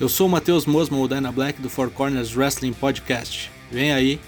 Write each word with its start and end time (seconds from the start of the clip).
Eu 0.00 0.08
sou 0.08 0.26
o 0.26 0.30
Matheus 0.30 0.64
Mosman, 0.64 1.02
o 1.02 1.06
Dyna 1.06 1.30
Black 1.30 1.60
do 1.60 1.68
Four 1.68 1.90
Corners 1.90 2.34
Wrestling 2.34 2.72
Podcast. 2.72 3.52
Vem 3.70 3.92
aí. 3.92 4.18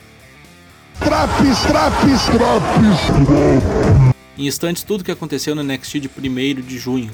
Traps, 0.99 1.63
traps, 1.63 2.25
traps. 2.27 4.15
Em 4.37 4.47
instantes, 4.47 4.83
tudo 4.83 5.03
que 5.03 5.11
aconteceu 5.11 5.55
no 5.55 5.63
NXT 5.63 5.95
de 6.01 6.11
1 6.11 6.61
de 6.61 6.79
junho. 6.79 7.11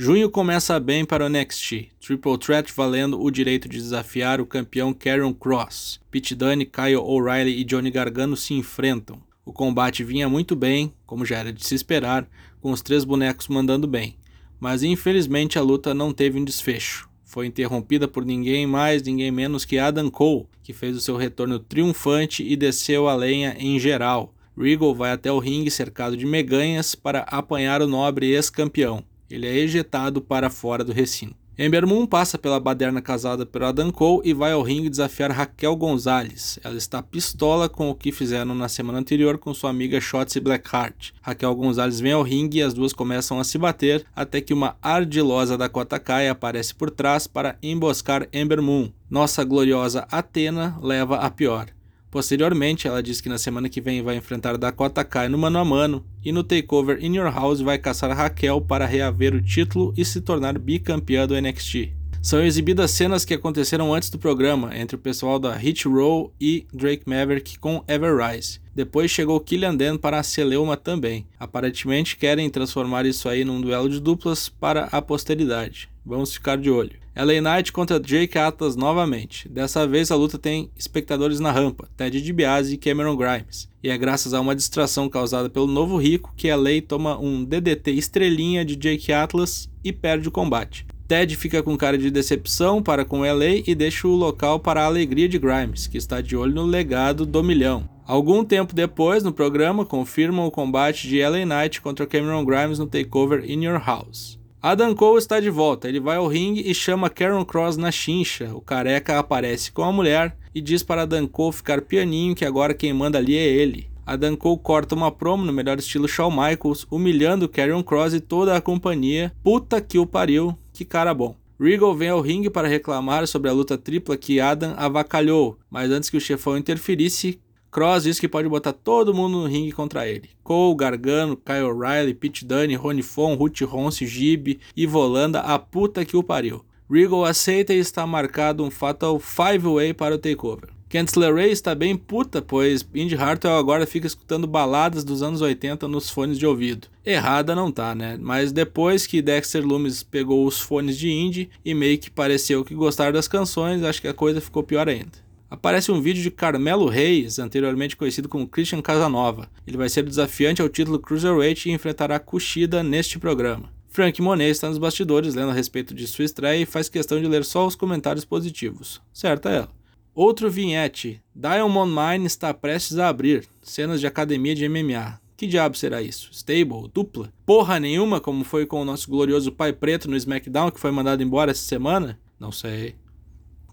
Junho 0.00 0.30
começa 0.30 0.78
bem 0.78 1.04
para 1.04 1.26
o 1.26 1.28
NXT. 1.28 1.88
Triple 2.00 2.38
Threat 2.38 2.72
valendo 2.72 3.20
o 3.20 3.28
direito 3.32 3.68
de 3.68 3.78
desafiar 3.78 4.40
o 4.40 4.46
campeão 4.46 4.94
Karen 4.94 5.32
Cross. 5.32 5.98
Pete 6.08 6.36
Dunne, 6.36 6.64
Kyle 6.64 6.98
O'Reilly 6.98 7.58
e 7.58 7.64
Johnny 7.64 7.90
Gargano 7.90 8.36
se 8.36 8.54
enfrentam. 8.54 9.20
O 9.44 9.52
combate 9.52 10.04
vinha 10.04 10.28
muito 10.28 10.54
bem, 10.54 10.94
como 11.04 11.26
já 11.26 11.38
era 11.38 11.52
de 11.52 11.66
se 11.66 11.74
esperar, 11.74 12.30
com 12.60 12.70
os 12.70 12.80
três 12.80 13.02
bonecos 13.02 13.48
mandando 13.48 13.88
bem. 13.88 14.16
Mas 14.60 14.84
infelizmente 14.84 15.58
a 15.58 15.62
luta 15.62 15.92
não 15.92 16.12
teve 16.12 16.38
um 16.38 16.44
desfecho. 16.44 17.08
Foi 17.24 17.48
interrompida 17.48 18.06
por 18.06 18.24
ninguém 18.24 18.68
mais, 18.68 19.02
ninguém 19.02 19.32
menos 19.32 19.64
que 19.64 19.80
Adam 19.80 20.08
Cole, 20.10 20.46
que 20.62 20.72
fez 20.72 20.96
o 20.96 21.00
seu 21.00 21.16
retorno 21.16 21.58
triunfante 21.58 22.44
e 22.44 22.54
desceu 22.54 23.08
a 23.08 23.16
lenha 23.16 23.56
em 23.58 23.80
geral. 23.80 24.32
Regal 24.56 24.94
vai 24.94 25.10
até 25.10 25.32
o 25.32 25.40
ringue 25.40 25.72
cercado 25.72 26.16
de 26.16 26.24
meganhas 26.24 26.94
para 26.94 27.22
apanhar 27.22 27.82
o 27.82 27.88
nobre 27.88 28.30
ex-campeão. 28.30 29.02
Ele 29.30 29.46
é 29.46 29.56
ejetado 29.56 30.20
para 30.20 30.50
fora 30.50 30.84
do 30.84 30.92
recinto. 30.92 31.36
Ember 31.60 31.84
Moon 31.84 32.06
passa 32.06 32.38
pela 32.38 32.60
baderna 32.60 33.02
casada 33.02 33.44
pelo 33.44 33.66
Adam 33.66 33.90
Cole 33.90 34.22
e 34.24 34.32
vai 34.32 34.52
ao 34.52 34.62
ringue 34.62 34.88
desafiar 34.88 35.32
Raquel 35.32 35.74
Gonzalez. 35.74 36.56
Ela 36.62 36.76
está 36.76 37.02
pistola 37.02 37.68
com 37.68 37.90
o 37.90 37.96
que 37.96 38.12
fizeram 38.12 38.54
na 38.54 38.68
semana 38.68 39.00
anterior 39.00 39.38
com 39.38 39.52
sua 39.52 39.70
amiga 39.70 40.00
Shotzi 40.00 40.38
Blackheart. 40.38 41.10
Raquel 41.20 41.52
Gonzalez 41.56 41.98
vem 41.98 42.12
ao 42.12 42.22
ringue 42.22 42.58
e 42.58 42.62
as 42.62 42.72
duas 42.72 42.92
começam 42.92 43.40
a 43.40 43.44
se 43.44 43.58
bater 43.58 44.06
até 44.14 44.40
que 44.40 44.54
uma 44.54 44.76
ardilosa 44.80 45.58
Dakota 45.58 45.98
Kai 45.98 46.28
aparece 46.28 46.72
por 46.72 46.92
trás 46.92 47.26
para 47.26 47.58
emboscar 47.60 48.28
Ember 48.32 48.62
Moon. 48.62 48.92
Nossa 49.10 49.42
gloriosa 49.42 50.06
Atena 50.12 50.78
leva 50.80 51.16
a 51.16 51.28
pior. 51.28 51.66
Posteriormente, 52.08 52.86
ela 52.86 53.02
diz 53.02 53.20
que 53.20 53.28
na 53.28 53.36
semana 53.36 53.68
que 53.68 53.80
vem 53.80 54.00
vai 54.00 54.16
enfrentar 54.16 54.56
Dakota 54.56 55.04
Kai 55.04 55.28
no 55.28 55.36
mano 55.36 55.58
a 55.58 55.64
mano 55.64 56.04
e 56.24 56.32
no 56.32 56.42
Takeover 56.42 56.98
In 57.04 57.16
Your 57.16 57.32
House 57.32 57.60
vai 57.60 57.78
caçar 57.78 58.16
Raquel 58.16 58.60
para 58.60 58.86
reaver 58.86 59.34
o 59.34 59.42
título 59.42 59.92
e 59.96 60.04
se 60.04 60.20
tornar 60.20 60.58
bicampeã 60.58 61.26
do 61.26 61.40
NXT. 61.40 61.92
São 62.20 62.44
exibidas 62.44 62.90
cenas 62.90 63.24
que 63.24 63.32
aconteceram 63.32 63.94
antes 63.94 64.10
do 64.10 64.18
programa 64.18 64.76
entre 64.76 64.96
o 64.96 64.98
pessoal 64.98 65.38
da 65.38 65.54
Hit 65.54 65.86
Row 65.86 66.32
e 66.40 66.66
Drake 66.72 67.04
Maverick 67.06 67.58
com 67.58 67.82
Everrise. 67.86 68.60
Depois 68.74 69.10
chegou 69.10 69.40
Killian 69.40 69.74
Dan 69.74 69.96
para 69.96 70.18
a 70.18 70.22
Celeuma 70.22 70.76
também. 70.76 71.26
Aparentemente 71.38 72.16
querem 72.16 72.50
transformar 72.50 73.06
isso 73.06 73.28
aí 73.28 73.44
num 73.44 73.60
duelo 73.60 73.88
de 73.88 74.00
duplas 74.00 74.48
para 74.48 74.84
a 74.86 75.00
posteridade. 75.00 75.88
Vamos 76.04 76.34
ficar 76.34 76.58
de 76.58 76.70
olho. 76.70 76.98
LA 77.18 77.40
Knight 77.40 77.72
contra 77.72 77.98
Jake 77.98 78.38
Atlas 78.38 78.76
novamente. 78.76 79.48
Dessa 79.48 79.84
vez 79.88 80.12
a 80.12 80.14
luta 80.14 80.38
tem 80.38 80.70
espectadores 80.76 81.40
na 81.40 81.50
rampa, 81.50 81.88
Ted 81.96 82.22
DiBiase 82.22 82.74
e 82.74 82.78
Cameron 82.78 83.16
Grimes. 83.16 83.68
E 83.82 83.90
é 83.90 83.98
graças 83.98 84.32
a 84.32 84.40
uma 84.40 84.54
distração 84.54 85.08
causada 85.08 85.50
pelo 85.50 85.66
novo 85.66 85.96
rico 85.96 86.32
que 86.36 86.48
LA 86.48 86.80
toma 86.86 87.18
um 87.18 87.44
DDT 87.44 87.90
estrelinha 87.90 88.64
de 88.64 88.76
Jake 88.76 89.12
Atlas 89.12 89.68
e 89.82 89.92
perde 89.92 90.28
o 90.28 90.30
combate. 90.30 90.86
Ted 91.08 91.34
fica 91.34 91.60
com 91.60 91.76
cara 91.76 91.98
de 91.98 92.08
decepção 92.08 92.80
para 92.80 93.04
com 93.04 93.22
LA 93.22 93.64
e 93.66 93.74
deixa 93.74 94.06
o 94.06 94.14
local 94.14 94.60
para 94.60 94.82
a 94.82 94.86
alegria 94.86 95.28
de 95.28 95.40
Grimes, 95.40 95.88
que 95.88 95.98
está 95.98 96.20
de 96.20 96.36
olho 96.36 96.54
no 96.54 96.66
legado 96.66 97.26
do 97.26 97.42
milhão. 97.42 97.88
Algum 98.06 98.44
tempo 98.44 98.76
depois, 98.76 99.24
no 99.24 99.32
programa, 99.32 99.84
confirmam 99.84 100.46
o 100.46 100.52
combate 100.52 101.08
de 101.08 101.20
LA 101.20 101.44
Knight 101.44 101.80
contra 101.80 102.06
Cameron 102.06 102.44
Grimes 102.44 102.78
no 102.78 102.86
Takeover 102.86 103.44
In 103.44 103.64
Your 103.64 103.82
House. 103.84 104.37
Adam 104.60 104.92
Cole 104.92 105.18
está 105.18 105.38
de 105.38 105.50
volta. 105.50 105.88
Ele 105.88 106.00
vai 106.00 106.16
ao 106.16 106.26
ringue 106.26 106.68
e 106.68 106.74
chama 106.74 107.08
Karen 107.08 107.44
Cross 107.44 107.76
na 107.76 107.92
chincha. 107.92 108.50
O 108.52 108.60
careca 108.60 109.16
aparece 109.16 109.70
com 109.70 109.84
a 109.84 109.92
mulher 109.92 110.36
e 110.52 110.60
diz 110.60 110.82
para 110.82 111.02
Adam 111.02 111.28
Cole 111.28 111.52
ficar 111.52 111.80
pianinho 111.80 112.34
que 112.34 112.44
agora 112.44 112.74
quem 112.74 112.92
manda 112.92 113.18
ali 113.18 113.36
é 113.36 113.46
ele. 113.46 113.88
Adam 114.04 114.34
Cole 114.34 114.58
corta 114.60 114.96
uma 114.96 115.12
promo 115.12 115.44
no 115.44 115.52
melhor 115.52 115.78
estilo 115.78 116.08
Shawn 116.08 116.30
Michaels, 116.30 116.86
humilhando 116.90 117.48
Karen 117.48 117.82
Cross 117.82 118.14
e 118.14 118.20
toda 118.20 118.56
a 118.56 118.60
companhia. 118.60 119.32
Puta 119.44 119.80
que 119.80 119.98
o 119.98 120.06
pariu, 120.06 120.58
que 120.72 120.84
cara 120.84 121.14
bom. 121.14 121.36
Regal 121.60 121.94
vem 121.94 122.08
ao 122.08 122.20
ringue 122.20 122.50
para 122.50 122.66
reclamar 122.66 123.26
sobre 123.26 123.50
a 123.50 123.52
luta 123.52 123.76
tripla 123.76 124.16
que 124.16 124.40
Adam 124.40 124.74
avacalhou, 124.76 125.58
mas 125.70 125.90
antes 125.90 126.08
que 126.08 126.16
o 126.16 126.20
chefão 126.20 126.56
interferisse, 126.56 127.40
Cross 127.70 128.04
diz 128.04 128.18
que 128.18 128.28
pode 128.28 128.48
botar 128.48 128.72
todo 128.72 129.14
mundo 129.14 129.42
no 129.42 129.46
ringue 129.46 129.72
contra 129.72 130.08
ele. 130.08 130.30
Cole, 130.42 130.76
Gargano, 130.76 131.36
Kyle 131.36 131.64
O'Reilly, 131.64 132.14
Pete 132.14 132.44
Dunne, 132.44 132.74
Ronnie 132.74 133.02
Fon, 133.02 133.34
Ruth 133.34 133.60
Ronce, 133.62 134.06
Gib 134.06 134.58
e 134.76 134.86
Volanda, 134.86 135.40
a 135.40 135.58
puta 135.58 136.04
que 136.04 136.16
o 136.16 136.22
pariu. 136.22 136.64
Regal 136.90 137.24
aceita 137.24 137.74
e 137.74 137.78
está 137.78 138.06
marcado 138.06 138.64
um 138.64 138.70
Fatal 138.70 139.18
5-Way 139.18 139.92
para 139.92 140.14
o 140.14 140.18
Takeover. 140.18 140.70
Kensler 140.88 141.34
Ray 141.34 141.50
está 141.50 141.74
bem 141.74 141.94
puta, 141.94 142.40
pois 142.40 142.88
Indy 142.94 143.14
Hartwell 143.14 143.58
agora 143.58 143.86
fica 143.86 144.06
escutando 144.06 144.46
baladas 144.46 145.04
dos 145.04 145.22
anos 145.22 145.42
80 145.42 145.86
nos 145.86 146.08
fones 146.08 146.38
de 146.38 146.46
ouvido. 146.46 146.88
Errada 147.04 147.54
não 147.54 147.70
tá, 147.70 147.94
né? 147.94 148.16
Mas 148.18 148.52
depois 148.52 149.06
que 149.06 149.20
Dexter 149.20 149.62
Loomis 149.62 150.02
pegou 150.02 150.46
os 150.46 150.58
fones 150.58 150.96
de 150.96 151.10
Indy 151.10 151.50
e 151.62 151.74
meio 151.74 151.98
que 151.98 152.10
pareceu 152.10 152.64
que 152.64 152.74
gostar 152.74 153.12
das 153.12 153.28
canções, 153.28 153.82
acho 153.82 154.00
que 154.00 154.08
a 154.08 154.14
coisa 154.14 154.40
ficou 154.40 154.62
pior 154.62 154.88
ainda 154.88 155.27
aparece 155.50 155.90
um 155.90 156.00
vídeo 156.00 156.22
de 156.22 156.30
Carmelo 156.30 156.86
Reis, 156.88 157.38
anteriormente 157.38 157.96
conhecido 157.96 158.28
como 158.28 158.48
Christian 158.48 158.82
Casanova. 158.82 159.50
Ele 159.66 159.76
vai 159.76 159.88
ser 159.88 160.04
desafiante 160.04 160.62
ao 160.62 160.68
título 160.68 160.98
Cruiserweight 160.98 161.68
e 161.68 161.72
enfrentará 161.72 162.18
Kushida 162.18 162.82
neste 162.82 163.18
programa. 163.18 163.70
Frank 163.88 164.20
Monet 164.22 164.50
está 164.50 164.68
nos 164.68 164.78
bastidores 164.78 165.34
lendo 165.34 165.50
a 165.50 165.54
respeito 165.54 165.94
de 165.94 166.06
sua 166.06 166.24
estreia 166.24 166.62
e 166.62 166.66
faz 166.66 166.88
questão 166.88 167.20
de 167.20 167.26
ler 167.26 167.44
só 167.44 167.66
os 167.66 167.74
comentários 167.74 168.24
positivos. 168.24 169.00
Certa 169.12 169.50
ela. 169.50 169.70
Outro 170.14 170.50
vinhete. 170.50 171.20
Diamond 171.34 171.92
Mine 171.92 172.26
está 172.26 172.52
prestes 172.52 172.98
a 172.98 173.08
abrir. 173.08 173.48
Cenas 173.62 174.00
de 174.00 174.06
academia 174.06 174.54
de 174.54 174.68
MMA. 174.68 175.20
Que 175.36 175.46
diabo 175.46 175.76
será 175.76 176.02
isso? 176.02 176.30
Stable? 176.32 176.90
Dupla? 176.92 177.32
Porra 177.46 177.78
nenhuma, 177.78 178.20
como 178.20 178.42
foi 178.42 178.66
com 178.66 178.82
o 178.82 178.84
nosso 178.84 179.08
glorioso 179.08 179.52
pai 179.52 179.72
preto 179.72 180.10
no 180.10 180.16
SmackDown 180.16 180.72
que 180.72 180.80
foi 180.80 180.90
mandado 180.90 181.22
embora 181.22 181.52
essa 181.52 181.62
semana? 181.62 182.18
Não 182.40 182.50
sei. 182.50 182.96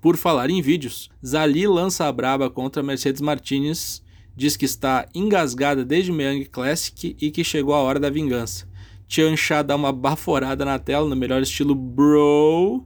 Por 0.06 0.18
falar 0.18 0.52
em 0.52 0.62
vídeos, 0.62 1.10
Zali 1.26 1.66
lança 1.66 2.06
a 2.06 2.12
braba 2.12 2.48
contra 2.48 2.84
Mercedes 2.84 3.22
Martinez, 3.22 4.04
diz 4.36 4.56
que 4.56 4.64
está 4.64 5.10
engasgada 5.16 5.84
desde 5.84 6.12
Young 6.12 6.46
Classic 6.46 7.18
e 7.20 7.32
que 7.32 7.44
chegou 7.44 7.74
a 7.74 7.80
hora 7.80 8.00
da 8.00 8.12
vingança. 8.12 8.68
Tiancha 9.08 9.64
dá 9.64 9.76
uma 9.76 9.92
baforada 9.92 10.64
na 10.64 10.78
tela 10.78 11.10
no 11.10 11.16
melhor 11.16 11.42
estilo 11.42 11.74
bro. 11.74 12.86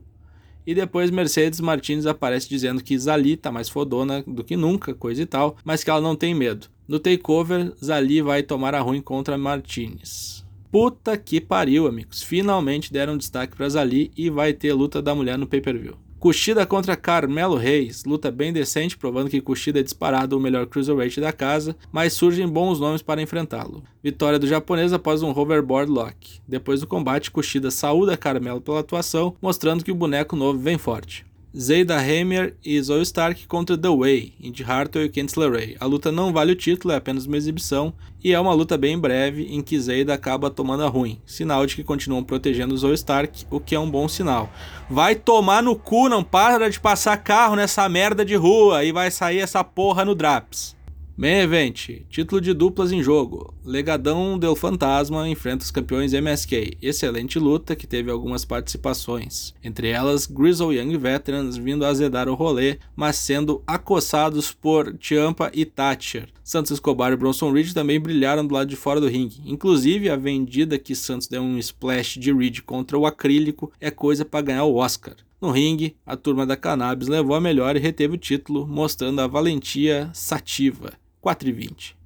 E 0.66 0.74
depois 0.74 1.10
Mercedes 1.10 1.60
Martinez 1.60 2.06
aparece 2.06 2.48
dizendo 2.48 2.82
que 2.82 2.98
Zali 2.98 3.36
tá 3.36 3.52
mais 3.52 3.68
fodona 3.68 4.24
do 4.26 4.42
que 4.42 4.56
nunca, 4.56 4.94
coisa 4.94 5.20
e 5.20 5.26
tal, 5.26 5.58
mas 5.62 5.84
que 5.84 5.90
ela 5.90 6.00
não 6.00 6.16
tem 6.16 6.34
medo. 6.34 6.68
No 6.88 6.98
takeover, 6.98 7.70
Zali 7.84 8.22
vai 8.22 8.42
tomar 8.42 8.74
a 8.74 8.80
ruim 8.80 9.02
contra 9.02 9.36
Martinez. 9.36 10.42
Puta 10.72 11.18
que 11.18 11.38
pariu, 11.38 11.86
amigos. 11.86 12.22
Finalmente 12.22 12.90
deram 12.90 13.18
destaque 13.18 13.54
para 13.54 13.68
Zali 13.68 14.10
e 14.16 14.30
vai 14.30 14.54
ter 14.54 14.72
luta 14.72 15.02
da 15.02 15.14
mulher 15.14 15.36
no 15.36 15.46
pay-per-view. 15.46 15.98
Kushida 16.20 16.66
contra 16.66 16.96
Carmelo 16.96 17.56
Reis, 17.56 18.04
luta 18.04 18.30
bem 18.30 18.52
decente, 18.52 18.94
provando 18.94 19.30
que 19.30 19.40
Kushida 19.40 19.80
é 19.80 19.82
disparado 19.82 20.36
o 20.36 20.40
melhor 20.40 20.66
cruiserweight 20.66 21.18
da 21.18 21.32
casa, 21.32 21.74
mas 21.90 22.12
surgem 22.12 22.46
bons 22.46 22.78
nomes 22.78 23.00
para 23.00 23.22
enfrentá-lo. 23.22 23.82
Vitória 24.04 24.38
do 24.38 24.46
japonês 24.46 24.92
após 24.92 25.22
um 25.22 25.30
hoverboard 25.30 25.90
lock. 25.90 26.38
Depois 26.46 26.80
do 26.80 26.86
combate, 26.86 27.30
Kushida 27.30 27.70
saúda 27.70 28.18
Carmelo 28.18 28.60
pela 28.60 28.80
atuação, 28.80 29.34
mostrando 29.40 29.82
que 29.82 29.90
o 29.90 29.94
boneco 29.94 30.36
novo 30.36 30.58
vem 30.58 30.76
forte. 30.76 31.24
Zayda 31.56 31.98
Hammer 31.98 32.54
e 32.64 32.80
Zoe 32.80 33.02
Stark 33.02 33.48
contra 33.48 33.76
The 33.76 33.88
Way, 33.88 34.34
Indy 34.40 34.62
Hartwell 34.62 35.06
e 35.06 35.08
Kent 35.08 35.32
Ray. 35.36 35.76
A 35.80 35.84
luta 35.84 36.12
não 36.12 36.32
vale 36.32 36.52
o 36.52 36.56
título, 36.56 36.94
é 36.94 36.96
apenas 36.96 37.26
uma 37.26 37.36
exibição, 37.36 37.92
e 38.22 38.32
é 38.32 38.38
uma 38.38 38.52
luta 38.52 38.78
bem 38.78 38.96
breve 38.96 39.48
em 39.50 39.60
que 39.60 39.78
Zayda 39.80 40.14
acaba 40.14 40.48
tomando 40.48 40.84
a 40.84 40.88
ruim, 40.88 41.20
sinal 41.26 41.66
de 41.66 41.74
que 41.74 41.82
continuam 41.82 42.22
protegendo 42.22 42.76
Zoe 42.76 42.94
Stark, 42.94 43.46
o 43.50 43.58
que 43.58 43.74
é 43.74 43.80
um 43.80 43.90
bom 43.90 44.06
sinal. 44.06 44.48
Vai 44.88 45.16
tomar 45.16 45.60
no 45.60 45.74
cu, 45.74 46.08
não 46.08 46.22
para 46.22 46.70
de 46.70 46.78
passar 46.78 47.16
carro 47.16 47.56
nessa 47.56 47.88
merda 47.88 48.24
de 48.24 48.36
rua 48.36 48.84
e 48.84 48.92
vai 48.92 49.10
sair 49.10 49.40
essa 49.40 49.64
porra 49.64 50.04
no 50.04 50.14
Draps. 50.14 50.76
Main 51.20 51.42
Event, 51.42 52.06
título 52.08 52.40
de 52.40 52.54
duplas 52.54 52.92
em 52.92 53.02
jogo. 53.02 53.52
Legadão 53.62 54.38
Del 54.38 54.56
Fantasma 54.56 55.28
enfrenta 55.28 55.62
os 55.62 55.70
campeões 55.70 56.14
MSK. 56.14 56.78
Excelente 56.80 57.38
luta 57.38 57.76
que 57.76 57.86
teve 57.86 58.10
algumas 58.10 58.46
participações, 58.46 59.52
entre 59.62 59.88
elas 59.88 60.24
Grizzle 60.24 60.72
Young 60.72 60.96
Veterans 60.96 61.58
vindo 61.58 61.84
azedar 61.84 62.26
o 62.26 62.34
rolê, 62.34 62.78
mas 62.96 63.16
sendo 63.16 63.62
acossados 63.66 64.50
por 64.50 64.96
Ciampa 64.98 65.50
e 65.52 65.66
Thatcher. 65.66 66.30
Santos 66.42 66.70
Escobar 66.70 67.12
e 67.12 67.16
Bronson 67.16 67.52
Reed 67.52 67.74
também 67.74 68.00
brilharam 68.00 68.46
do 68.46 68.54
lado 68.54 68.70
de 68.70 68.76
fora 68.76 68.98
do 68.98 69.06
ringue. 69.06 69.42
Inclusive, 69.44 70.08
a 70.08 70.16
vendida 70.16 70.78
que 70.78 70.94
Santos 70.94 71.28
deu 71.28 71.42
um 71.42 71.58
splash 71.58 72.18
de 72.18 72.32
Reed 72.32 72.60
contra 72.60 72.96
o 72.96 73.04
acrílico 73.04 73.70
é 73.78 73.90
coisa 73.90 74.24
para 74.24 74.40
ganhar 74.40 74.64
o 74.64 74.76
Oscar. 74.76 75.16
No 75.38 75.50
ringue, 75.50 75.96
a 76.06 76.16
turma 76.16 76.46
da 76.46 76.56
Cannabis 76.56 77.08
levou 77.08 77.36
a 77.36 77.40
melhor 77.40 77.76
e 77.76 77.78
reteve 77.78 78.14
o 78.14 78.18
título, 78.18 78.66
mostrando 78.66 79.20
a 79.20 79.26
valentia 79.26 80.10
sativa, 80.14 80.92
4 81.20 81.48
e 81.48 81.52
20. 81.52 81.96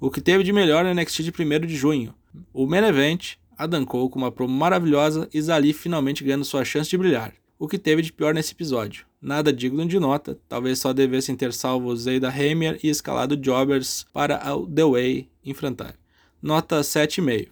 O 0.00 0.10
que 0.10 0.20
teve 0.20 0.42
de 0.42 0.52
melhor 0.52 0.84
no 0.84 0.94
NXT 0.94 1.22
de 1.22 1.30
1 1.30 1.66
de 1.66 1.76
junho? 1.76 2.14
O 2.52 2.66
main 2.66 2.84
event, 2.84 3.34
Adam 3.56 3.84
Cole 3.84 4.10
com 4.10 4.18
uma 4.18 4.32
promo 4.32 4.52
maravilhosa 4.52 5.28
e 5.32 5.40
Zali 5.40 5.72
finalmente 5.72 6.24
ganhando 6.24 6.44
sua 6.44 6.64
chance 6.64 6.90
de 6.90 6.98
brilhar. 6.98 7.32
O 7.58 7.68
que 7.68 7.78
teve 7.78 8.02
de 8.02 8.12
pior 8.12 8.34
nesse 8.34 8.52
episódio? 8.52 9.06
Nada 9.20 9.52
digno 9.52 9.86
de 9.86 10.00
nota, 10.00 10.36
talvez 10.48 10.80
só 10.80 10.92
devessem 10.92 11.36
ter 11.36 11.52
salvo 11.52 11.94
Zayda 11.94 12.28
Hammer 12.28 12.80
e 12.82 12.88
escalado 12.88 13.36
Jobbers 13.36 14.04
para 14.12 14.54
o 14.54 14.66
The 14.66 14.84
Way 14.84 15.28
enfrentar. 15.44 15.94
Nota 16.42 16.80
7,5. 16.80 17.48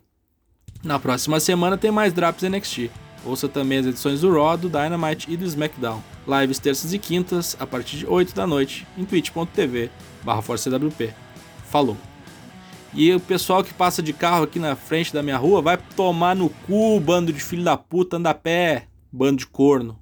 Na 0.83 0.99
próxima 0.99 1.39
semana 1.39 1.79
tem 1.79 1.93
mais 1.93 2.13
Drops 2.13 2.43
NXT. 2.43 2.91
Ouça 3.25 3.49
também 3.49 3.79
as 3.79 3.87
edições 3.87 4.23
do 4.23 4.33
Raw, 4.33 4.57
do 4.57 4.69
Dynamite 4.69 5.31
e 5.31 5.37
do 5.37 5.45
SmackDown. 5.45 6.03
Lives 6.27 6.59
terças 6.59 6.93
e 6.93 6.99
quintas, 6.99 7.57
a 7.61 7.67
partir 7.67 7.99
de 7.99 8.07
8 8.07 8.35
da 8.35 8.47
noite, 8.47 8.87
em 8.97 9.05
twitch.tv 9.05 9.91
ForceWP. 10.43 11.13
Falou! 11.67 11.97
E 12.93 13.13
o 13.15 13.21
pessoal 13.21 13.63
que 13.63 13.73
passa 13.73 14.03
de 14.03 14.13
carro 14.13 14.45
aqui 14.45 14.59
na 14.59 14.75
frente 14.75 15.13
da 15.13 15.23
minha 15.23 15.37
rua 15.37 15.63
vai 15.63 15.79
tomar 15.97 16.35
no 16.35 16.49
cu, 16.49 16.99
bando 16.99 17.33
de 17.33 17.39
filho 17.39 17.63
da 17.63 17.77
puta, 17.77 18.17
anda 18.17 18.31
a 18.31 18.35
pé, 18.35 18.89
bando 19.13 19.39
de 19.39 19.47
corno. 19.47 19.99